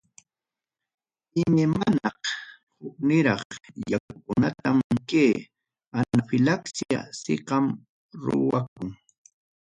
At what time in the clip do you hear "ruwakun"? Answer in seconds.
8.23-8.89